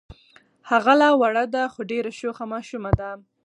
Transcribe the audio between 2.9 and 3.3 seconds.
ده.